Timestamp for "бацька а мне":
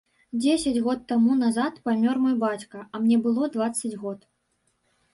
2.47-3.23